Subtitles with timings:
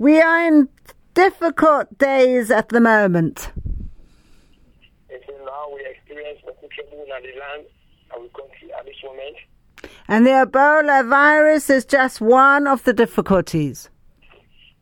[0.00, 0.70] We are in
[1.12, 3.52] difficult days at the moment.
[3.54, 7.66] And now we experience the trouble in the land,
[8.10, 9.36] our country at this moment.
[10.08, 13.90] And the Ebola virus is just one of the difficulties.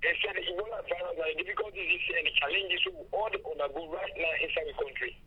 [0.03, 4.13] They said the Ebola virus and the difficulties and the challenges will all undergo right
[4.17, 5.21] now inside the country.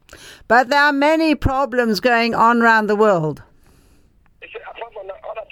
[0.47, 3.43] But there are many problems going on around the world.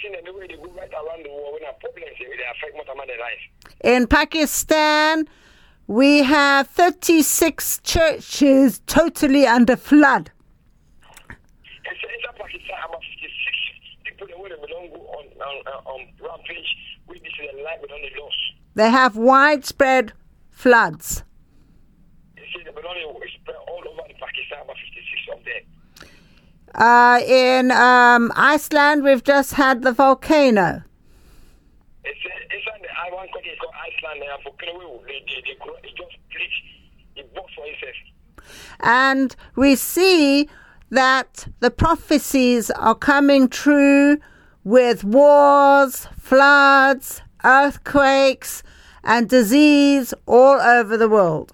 [0.01, 1.29] They said apart from that other thing and the way they go right around the
[1.29, 3.43] world, when there are problems they affect more than their life.
[3.83, 5.27] In Pakistan,
[5.87, 10.31] we have 36 churches totally under flood.
[11.29, 16.75] And so inside Pakistan, about 56 people that belong go on, on, uh, on rampage
[17.07, 18.33] with this is a life without the loss.
[18.75, 20.13] They have widespread
[20.51, 21.23] floods.
[22.35, 22.95] They say the belong
[23.41, 25.78] spread all over Pakistan, about 56 of them.
[26.75, 30.83] Uh, in um, Iceland, we've just had the volcano.
[32.03, 36.49] It's uh, inside the island Iceland, they volcano, they, they, they, grow, just split,
[37.15, 37.95] it bursts for itself.
[38.81, 40.47] And we see
[40.89, 44.17] that the prophecies are coming true
[44.63, 48.63] with wars, floods, earthquakes,
[49.03, 51.53] and disease all over the world.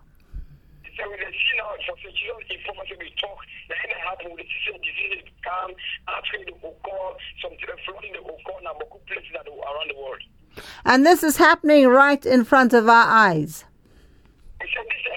[4.22, 5.26] So when they see now for the Jesus in prophecy we talk, the end happen
[5.26, 5.72] with the season diseases come,
[6.08, 7.10] earthquake will occur,
[7.42, 7.54] some
[7.86, 10.24] flooding will occur now, but good places around the world.
[10.86, 13.66] And this is happening right in front of our eyes.
[14.60, 14.70] This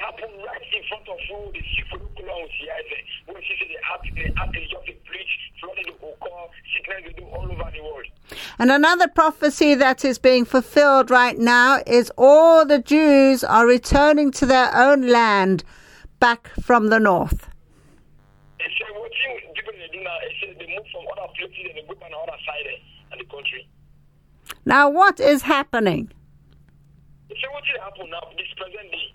[0.03, 2.73] happen right in front of you, the sea for look along here.
[2.75, 3.81] I say, when she said the
[4.13, 4.95] the the
[5.61, 8.07] flooding occur, sickness all over the world.
[8.59, 14.33] And another prophecy that is being fulfilled right now is all the Jews are returning
[14.33, 15.65] to their own land
[16.19, 17.48] back from the north.
[19.19, 20.17] He said, what thing people they do now,
[20.59, 23.25] they move from other places and they go on the other side eh, of the
[23.25, 23.69] country.
[24.65, 26.13] Now, what is happening?
[27.29, 29.15] What will now, this present day?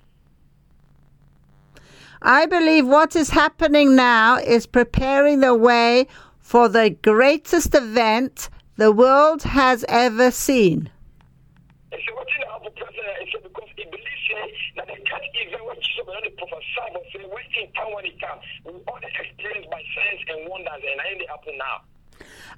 [2.21, 6.07] I believe what is happening now is preparing the way
[6.39, 10.89] for the greatest event the world has ever seen.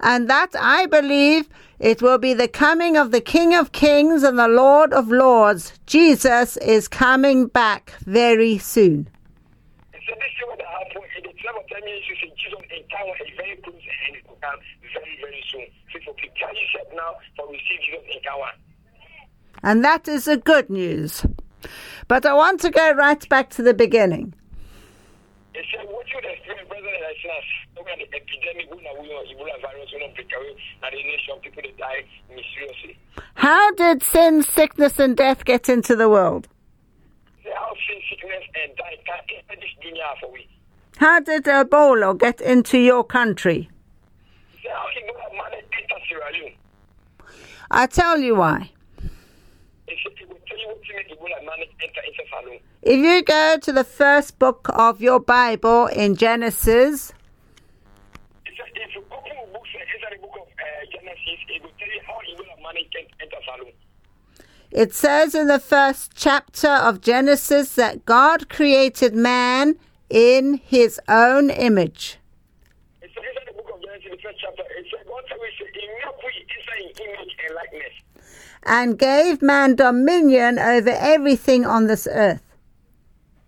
[0.02, 4.38] And that I believe it will be the coming of the King of Kings and
[4.38, 5.74] the Lord of Lords.
[5.86, 9.10] Jesus is coming back very soon.
[9.94, 12.60] He said, this is what happened in the time of 10 years, you say, Jesus
[12.70, 15.66] in time is very very, soon.
[15.92, 18.65] Prepare yourself now for Jesus in.
[19.64, 21.26] And that is the good news.
[22.08, 24.34] But I want to go right back to the beginning.
[25.54, 27.46] He said, what you experience, President Islas,
[27.76, 31.64] when the epidemic, when we are Ebola virus, when break away, and the nation, people
[31.64, 32.98] they die mysteriously.
[33.36, 36.48] How did sin, sickness, and death get into the world?
[37.46, 40.48] How sin, sickness, and die can enter this dunya for we.
[40.98, 43.70] How did Ebola get into your country?
[44.62, 46.54] Say how Ebola man enter Sierra Leone.
[47.72, 48.72] I tell you why.
[49.02, 50.75] He said, he will tell you what to make Ebola man enter into Salone.
[52.82, 57.14] If you go to the first book of your Bible in Genesis,
[64.72, 69.76] it says in the first chapter of Genesis that God created man
[70.10, 72.18] in his own image.
[73.02, 75.90] It said inside the book of Genesis, the first chapter, it said, God said, in
[76.24, 78.05] we image and likeness.
[78.66, 82.42] And gave man dominion over everything on this earth.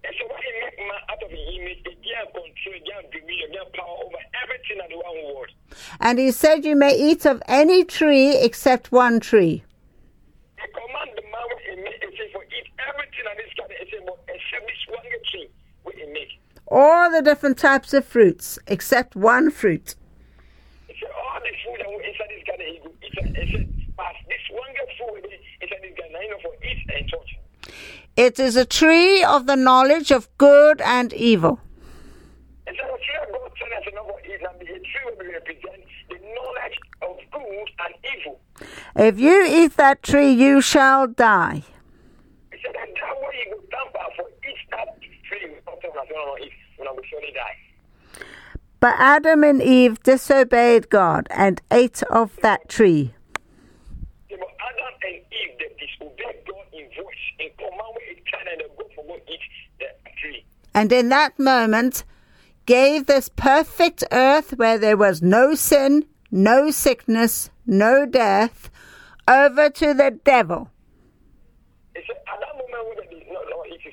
[0.04, 3.72] And he make man out of his he gain control, he gain dominion, he gain
[3.74, 5.52] power over everything in the one world.
[6.00, 9.64] And he said, You may eat of any tree except one tree.
[10.60, 13.78] He command the man what he make, he say, for eat everything in this garden,
[13.80, 15.50] he say, but except this one tree,
[15.84, 16.40] what he make.
[16.68, 19.96] All the different types of fruits except one fruit.
[20.88, 23.48] He said, all the food that were inside this garden, he go eat it.
[23.48, 25.26] He said, but this one get food
[25.62, 27.32] inside this garden, you know, for eat and touch.
[28.18, 31.60] It is a tree of the knowledge of good and evil.
[32.66, 35.86] And so the tree of God said as a is and the tree will represent
[36.10, 38.40] the knowledge of good and evil.
[38.96, 41.62] If you eat that tree, you shall die.
[42.52, 46.38] He said that that way you will tamper for each that tree something that's going
[46.38, 48.26] to eat when I will surely die.
[48.80, 53.14] But Adam and Eve disobeyed God and ate of that tree.
[54.30, 58.07] Yeah, but Adam and Eve they disobeyed God in voice, in command with each other
[58.52, 59.40] and they go for God eat
[59.80, 59.86] the
[60.22, 60.46] tree.
[60.74, 62.04] And in that moment,
[62.66, 68.70] gave this perfect earth where there was no sin, no sickness, no death,
[69.28, 70.70] over to the devil.
[71.96, 72.58] He said, Adam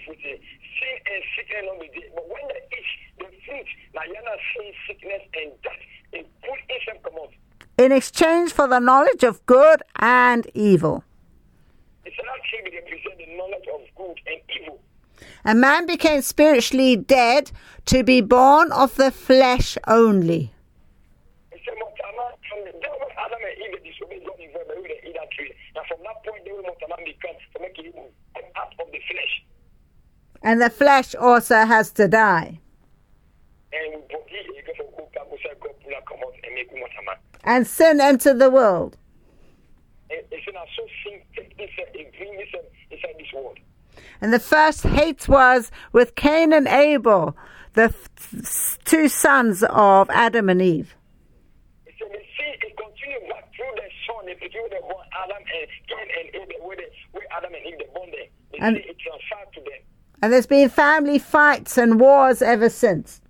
[0.04, 2.10] fruit, sin and sickness not be there.
[2.14, 5.72] But when they eat the fruit, now you're not seeing sickness and death.
[6.12, 7.32] It put itself come out.
[7.78, 11.04] in exchange for the knowledge of good and evil.
[12.04, 14.80] It's not tree they represent the knowledge of good and evil.
[15.44, 17.50] And man became spiritually dead
[17.86, 20.52] to be born of the flesh only.
[21.52, 24.80] He said, Motama, from the day when Adam and Eve disobeyed God in the they
[24.80, 25.52] would eat that tree.
[25.74, 29.00] Now from that point, they will Motama become to make it come out of the
[29.10, 29.44] flesh.
[30.42, 32.60] And the flesh also has to die.
[33.72, 36.54] And body, you go for good, God will say, God pull out, come out and
[36.54, 37.16] make Motama.
[37.44, 38.96] And sin entered the world.
[41.58, 43.58] So this, world.
[44.20, 47.36] And the first hate was with Cain and Abel,
[47.74, 47.94] the
[48.84, 50.96] two sons of Adam and Eve.
[51.86, 52.76] Sin, it
[53.28, 56.76] back through the son, the born Adam and Cain and Abel, where,
[57.12, 58.26] where Adam and Eve, the born there.
[58.52, 59.80] The and, it transferred to them.
[60.22, 63.20] And there's been family fights and wars ever since.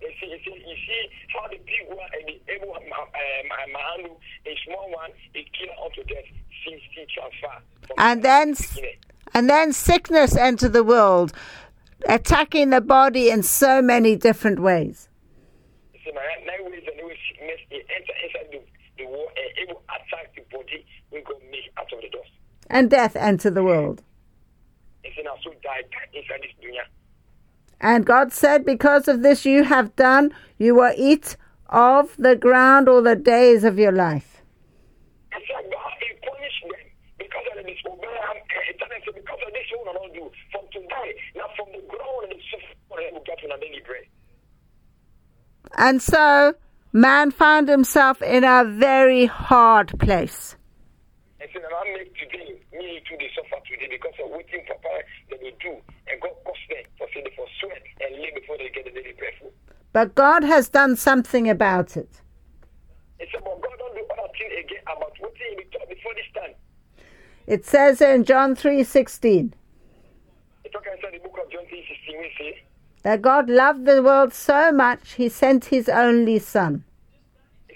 [0.00, 1.08] You see, you see, you see
[1.50, 4.08] the big one and the able uh, uh,
[4.46, 6.24] a small one, it kill unto death,
[7.14, 7.62] transfer.
[7.96, 8.54] And then,
[9.34, 11.32] and then sickness entered the world,
[12.06, 15.08] attacking the body in so many different ways.
[15.94, 16.22] You see, my
[16.70, 18.60] ways and ways sickness, enter inside the,
[19.02, 22.30] the world and able attack the body, go make out of the dust.
[22.68, 24.02] And death entered the world.
[25.04, 26.84] You see, now so die inside this dunya.
[27.80, 31.36] And God said, Because of this you have done, you will eat
[31.68, 34.42] of the ground all the days of your life.
[35.32, 36.80] He said, God, he punished them
[37.18, 38.18] because of the disobedience.
[38.30, 40.30] And it because of this one, I don't do.
[40.50, 44.04] From today, now from the ground and the suffer, they will get to daily bread.
[45.76, 46.54] And so
[46.92, 50.56] man found himself in a very hard place.
[51.40, 55.40] And so now make today, me to the suffer today because of waiting papa that
[55.40, 55.78] they do.
[56.10, 58.90] And God cost them for say they for sweat and live before they get the
[58.90, 59.52] daily bread food.
[59.92, 62.10] But God has done something about it.
[63.18, 66.54] Said, but God don't do other thing again about taught before this time.
[67.46, 69.52] It says in John 3:16
[70.64, 72.62] He talk inside the book of John 3 16, we say,
[73.02, 76.84] that God loved the world so much he sent his only son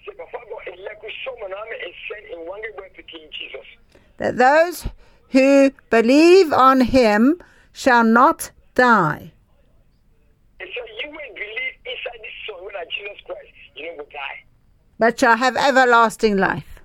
[0.05, 2.62] said, Papa God, elect someone and send in one
[3.12, 3.67] King Jesus.
[4.17, 4.87] that those
[5.31, 7.41] who believe on him
[7.73, 9.32] shall not die
[10.61, 10.69] said,
[11.05, 14.38] you will believe inside this when I Jesus Christ, you know, will die.
[14.99, 16.81] but shall have everlasting life.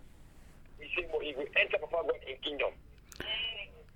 [0.79, 2.71] He said, but he will enter Papa God in kingdom.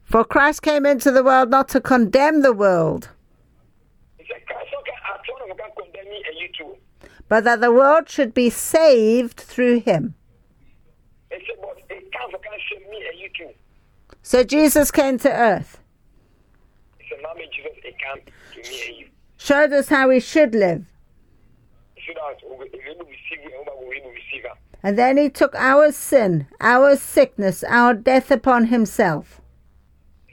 [0.03, 3.09] For Christ came into the world not to condemn the world,
[4.17, 7.07] He said, Christ, okay, I told him, can condemn me and you too.
[7.27, 10.15] but that the world should be saved through him.
[14.23, 15.79] So Jesus came to earth,
[16.99, 19.07] He said, Mommy, Jesus, it can't to me and you.
[19.37, 20.85] showed us how we should live,
[21.95, 24.43] He said, that we will able to receive you, and we will able to receive
[24.43, 24.55] her.
[24.83, 29.41] and then he took our sin, our sickness, our death upon himself.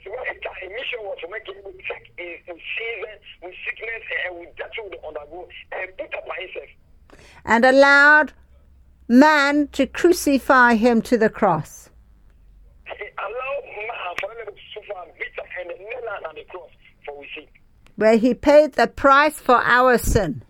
[0.03, 3.55] So what it mission was to make it able to check in, in season, with
[3.65, 6.69] sickness, and with death will undergo, and put up himself.
[7.43, 8.33] and allowed
[9.09, 11.89] man to crucify him to the cross.
[17.95, 20.43] Where he paid the price for our sin.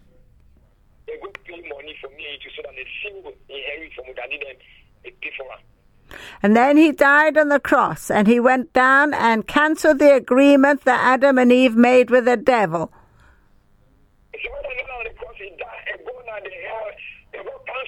[6.44, 10.86] And then he died on the cross and he went down and cancelled the agreement
[10.86, 12.92] that Adam and Eve made with the devil.
[14.34, 16.92] He said, when they nail on the cross, he died and go now the hell,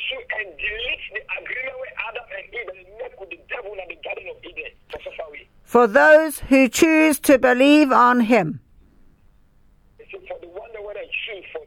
[0.01, 3.87] cancel and delete the agreement with Adam and Eve and make with the devil in
[3.89, 5.47] the Garden of Eden for suffer we.
[5.63, 8.61] For those who choose to believe on him.
[9.97, 11.61] For the one that choose for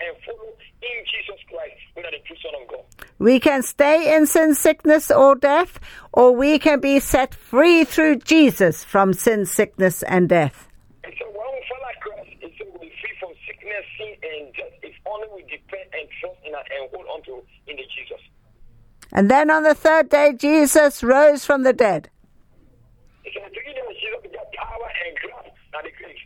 [0.00, 0.48] and follow
[0.82, 3.06] in Jesus Christ, we are the true Son of God.
[3.18, 5.78] We can stay in sin, sickness, or death,
[6.12, 10.68] or we can be set free through Jesus from sin, sickness, and death.
[11.04, 14.54] And so when we follow Christ, it said we'll be free from sickness, sin, and
[14.54, 18.22] death if only we depend and trust in and hold on to in the Jesus.
[19.12, 22.08] And then on the third day, Jesus rose from the dead.
[23.24, 26.16] He said, to you that Jesus got power and grasp at the grave.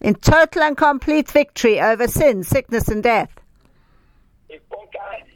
[0.00, 3.30] in total and complete victory over sin, sickness, and death.
[4.48, 5.26] He conquered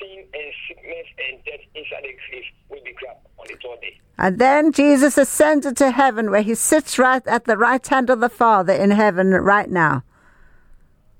[0.00, 4.00] sin and sickness and death inside the grave will be grabbed on the third day.
[4.18, 8.20] And then Jesus ascended to heaven, where he sits right at the right hand of
[8.20, 10.02] the Father in heaven right now.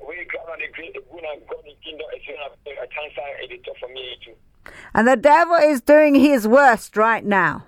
[0.00, 2.56] We grab on the grave, the good and God in kingdom, and soon have a
[2.56, 4.35] cancer and the top for me too.
[4.94, 7.64] And the devil is doing his worst right now.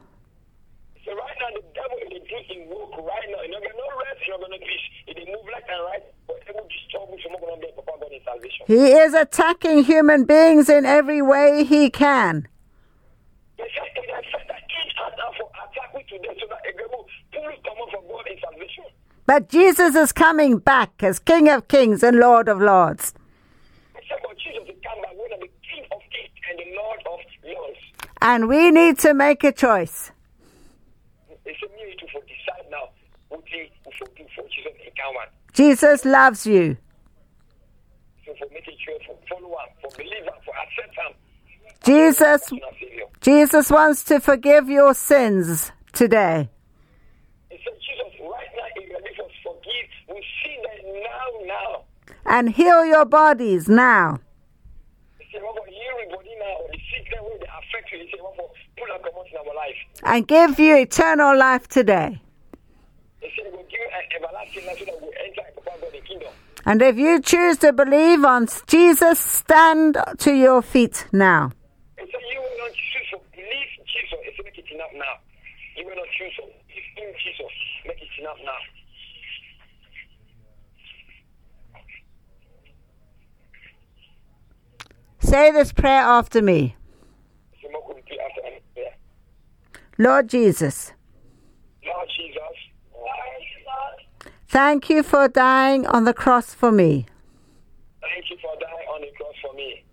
[1.05, 3.43] So right now the devil is doing work right now.
[3.43, 4.87] You know, there's no rest going to peace.
[5.07, 7.73] If they move left and right, but they will disturb you, so going to be
[7.75, 8.67] Papa God in salvation.
[8.67, 12.47] He is attacking human beings in every way he can.
[13.59, 17.07] They say, they say that each other for attack with today so that a girl
[17.33, 18.85] pull come up for God in salvation.
[19.27, 23.15] But Jesus is coming back as King of Kings and Lord of Lords.
[23.95, 27.01] They say, but Jesus will come back when the King of Kings and the Lord
[27.07, 27.79] of Lords.
[28.23, 30.13] And we need to make a choice.
[31.45, 32.91] They say, me to for decide now
[33.29, 35.29] what we do for Jesus in Kawan.
[35.53, 36.77] Jesus loves you.
[38.39, 41.17] For making sure for follow for believe for accept
[41.83, 42.53] Jesus.
[43.21, 46.49] Jesus wants to forgive your sins today.
[47.51, 50.15] He said, Jesus, right now, is ready for forgive.
[50.15, 50.57] We see
[51.03, 51.85] now, now.
[52.31, 54.21] and heal your bodies now.
[55.19, 57.99] He said, what for healing body now, the sickness will affect you.
[57.99, 58.49] He said, what for
[58.79, 59.81] pull and come out in our life.
[60.03, 62.21] And give you eternal life today.
[66.67, 71.53] And if you choose to believe on Jesus, stand to your feet now.
[85.31, 86.75] Say this prayer after me.
[87.63, 88.59] So, what could repeat after me?
[88.77, 88.83] Yeah.
[90.01, 90.93] Lord Jesus,
[91.85, 92.57] Lord Jesus,
[94.49, 97.05] thank you for dying on the cross for me.
[98.01, 99.85] thank you for dying on the cross for me.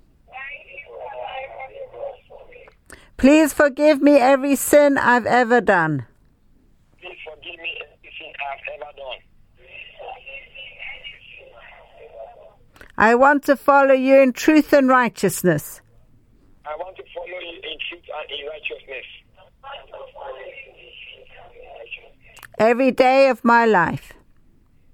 [3.17, 6.05] Please forgive me every sin I've ever done.
[7.01, 9.19] Please forgive me everything I've ever done.
[12.97, 15.81] I I want to follow you in truth and righteousness.
[16.65, 19.26] I want to follow you in truth and in righteousness.
[22.60, 24.13] Every day of my life.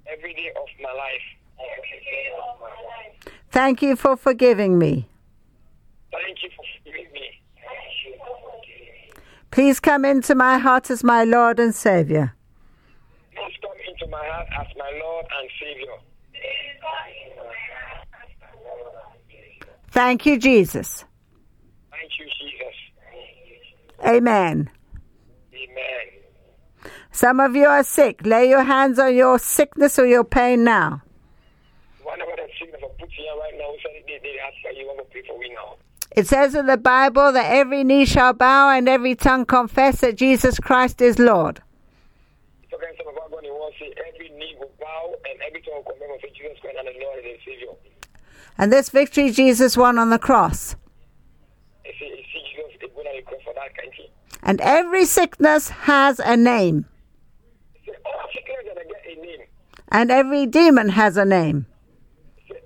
[0.06, 1.24] Every day of my life.
[3.52, 5.08] Thank you for forgiving me.
[6.12, 7.42] Thank you for forgiving me.
[9.52, 12.34] Please come into my heart as my Lord and Savior.
[13.32, 15.98] Please come into my heart as my Lord and Savior.
[19.92, 21.06] Thank you, Jesus.
[21.92, 22.76] Thank you, Jesus.
[24.06, 24.70] Amen.
[25.54, 26.92] Amen.
[27.12, 28.26] Some of you are sick.
[28.26, 31.02] Lay your hands on your sickness or your pain now.
[32.02, 35.00] Whatever the sickness of put here right now, we they, they ask for you, want
[35.00, 35.78] to pray for we now.
[36.16, 40.18] It says in the Bible that every knee shall bow and every tongue confess that
[40.18, 41.62] Jesus Christ is Lord.
[42.70, 45.62] So can some of our God, want to say every knee will bow and every
[45.62, 47.68] tongue will confess that Jesus Christ and the Lord and Savior.
[48.58, 50.76] And this victory Jesus won on the cross.
[51.84, 52.94] They say, you see Jesus is
[53.64, 54.12] for that country.
[54.42, 56.86] And every sickness has a name.
[57.86, 59.40] Get a name.
[59.90, 61.66] And every demon has a name.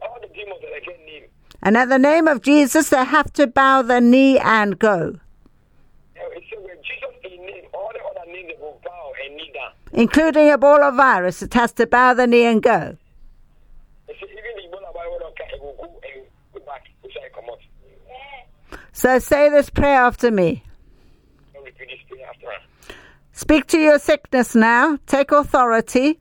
[0.01, 1.23] All the demons that I get name.
[1.61, 5.19] And at the name of Jesus, they have to bow the knee and go,
[9.91, 11.41] including Ebola virus.
[11.41, 12.97] It has to bow the knee and go.
[18.97, 20.63] So say this prayer after me.
[21.53, 22.95] Don't repeat this prayer after her.
[23.37, 24.97] Speak to your sickness now.
[25.05, 26.19] Take authority.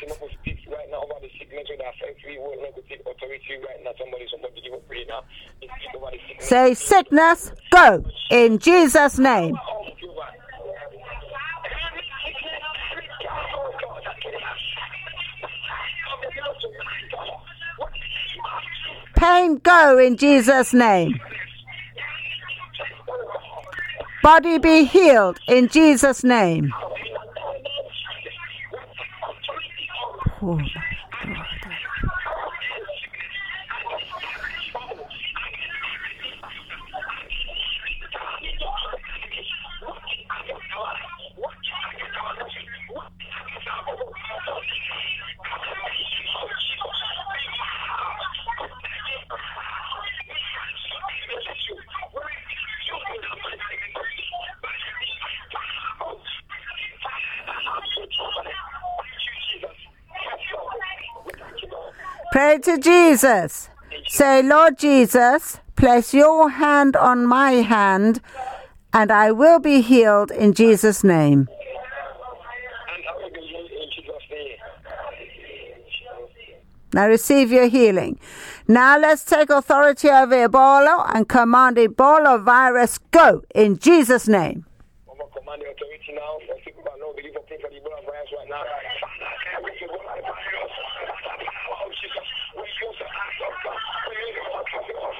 [0.00, 2.16] Someone will speak right now over the sickness with our friends.
[2.26, 3.90] We will not take authority right now.
[3.98, 5.24] Somebody, somebody give a prayer now.
[5.60, 6.48] They speak over the sickness.
[6.48, 8.02] Say, sickness, go.
[8.30, 9.56] In Jesus' name.
[9.56, 10.32] Pain, go in Jesus'
[11.84, 12.64] Every sickness,
[12.96, 14.56] every power of God that can have-
[16.08, 17.28] Come and give us a God.
[17.76, 18.00] What is
[18.36, 19.20] it?
[19.20, 21.20] Pain, go in Jesus' name.
[24.22, 26.72] Body be healed in Jesus' name.
[30.42, 30.58] Oh,
[62.32, 63.68] Pray to Jesus.
[64.08, 68.20] Say, Lord Jesus, place your hand on my hand,
[68.92, 71.48] and I will be healed in Jesus' name.
[76.92, 78.18] Now receive your healing.
[78.66, 84.66] Now let's take authority over Ebola and command Ebola virus go in Jesus' name.
[85.08, 87.70] I'm going to command the authority now for people that know believe for pray for
[87.70, 87.78] the
[88.50, 88.62] now.
[88.62, 88.74] Father,
[89.56, 90.74] every Ebola virus,
[91.06, 92.26] by the power of Jesus,
[92.58, 93.78] we use the act of God.
[94.10, 95.14] We use the work of God.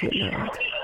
[0.00, 0.75] Thank you,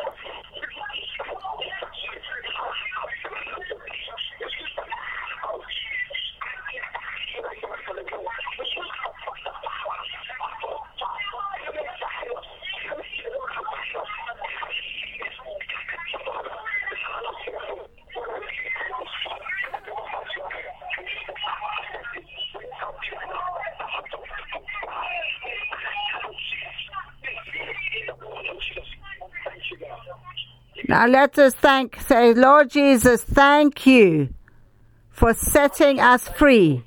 [30.88, 34.28] Now let us thank, say, Lord Jesus, thank you
[35.10, 36.84] for setting us free,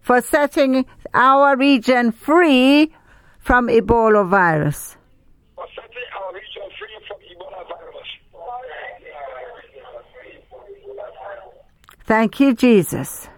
[0.00, 0.84] for setting
[1.14, 2.92] our region free
[3.40, 4.96] from Ebola virus.
[5.54, 8.08] For setting our region free from Ebola virus.
[12.04, 13.28] Thank you, Jesus.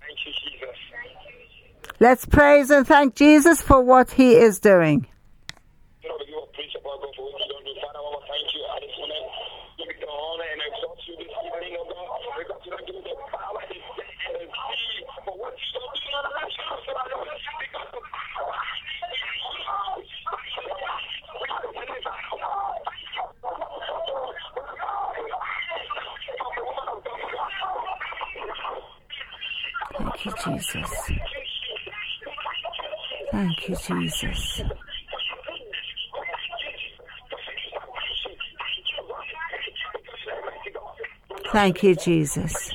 [0.00, 0.76] Thank you, Jesus.
[2.00, 5.06] Let's praise and thank Jesus for what he is doing.
[6.02, 7.74] Lord, we give you praise about God for what you don't do.
[7.78, 9.22] Father, I want to thank you at this moment.
[9.78, 12.10] Give you the honor and exalt you this evening, oh God.
[12.42, 15.70] Because you don't give you the power and the and the key for what you
[15.78, 16.58] don't do in our lives.
[16.58, 18.62] So I don't because the power.
[30.14, 31.10] Thank you, Jesus.
[33.32, 34.62] Thank you, Jesus.
[41.52, 42.70] Thank you, Jesus.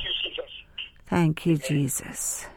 [1.08, 2.48] Thank you, Jesus.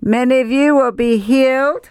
[0.00, 1.90] Many of you will be healed.